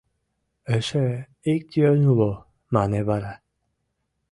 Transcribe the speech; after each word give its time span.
—Эше 0.75 1.07
ик 1.53 1.63
йӧн 1.81 2.01
уло,— 2.11 2.31
мане 2.73 2.99
вара. 3.09 3.33